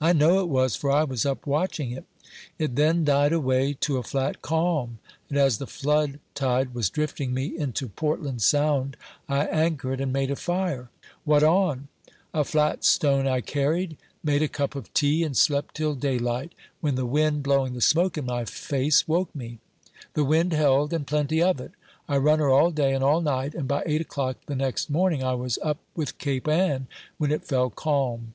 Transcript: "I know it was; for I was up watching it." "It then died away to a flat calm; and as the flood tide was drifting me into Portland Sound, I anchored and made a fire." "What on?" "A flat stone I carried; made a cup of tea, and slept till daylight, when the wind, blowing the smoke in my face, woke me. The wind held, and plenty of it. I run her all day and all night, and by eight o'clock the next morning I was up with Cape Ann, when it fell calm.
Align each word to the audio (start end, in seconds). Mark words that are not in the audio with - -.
"I 0.00 0.14
know 0.14 0.38
it 0.40 0.48
was; 0.48 0.76
for 0.76 0.90
I 0.90 1.04
was 1.04 1.26
up 1.26 1.46
watching 1.46 1.90
it." 1.90 2.06
"It 2.58 2.74
then 2.74 3.04
died 3.04 3.34
away 3.34 3.74
to 3.80 3.98
a 3.98 4.02
flat 4.02 4.40
calm; 4.40 4.98
and 5.28 5.36
as 5.36 5.58
the 5.58 5.66
flood 5.66 6.20
tide 6.34 6.72
was 6.74 6.88
drifting 6.88 7.34
me 7.34 7.54
into 7.54 7.90
Portland 7.90 8.40
Sound, 8.40 8.96
I 9.28 9.44
anchored 9.44 10.00
and 10.00 10.10
made 10.10 10.30
a 10.30 10.36
fire." 10.36 10.88
"What 11.24 11.42
on?" 11.42 11.88
"A 12.32 12.44
flat 12.44 12.82
stone 12.82 13.26
I 13.26 13.42
carried; 13.42 13.98
made 14.24 14.40
a 14.40 14.48
cup 14.48 14.74
of 14.74 14.90
tea, 14.94 15.22
and 15.22 15.36
slept 15.36 15.74
till 15.76 15.94
daylight, 15.94 16.54
when 16.80 16.94
the 16.94 17.04
wind, 17.04 17.42
blowing 17.42 17.74
the 17.74 17.82
smoke 17.82 18.16
in 18.16 18.24
my 18.24 18.46
face, 18.46 19.06
woke 19.06 19.34
me. 19.34 19.58
The 20.14 20.24
wind 20.24 20.54
held, 20.54 20.94
and 20.94 21.06
plenty 21.06 21.42
of 21.42 21.60
it. 21.60 21.72
I 22.08 22.16
run 22.16 22.38
her 22.38 22.48
all 22.48 22.70
day 22.70 22.94
and 22.94 23.04
all 23.04 23.20
night, 23.20 23.54
and 23.54 23.68
by 23.68 23.82
eight 23.84 24.00
o'clock 24.00 24.38
the 24.46 24.56
next 24.56 24.88
morning 24.88 25.22
I 25.22 25.34
was 25.34 25.58
up 25.62 25.76
with 25.94 26.16
Cape 26.16 26.48
Ann, 26.48 26.86
when 27.18 27.30
it 27.30 27.44
fell 27.44 27.68
calm. 27.68 28.32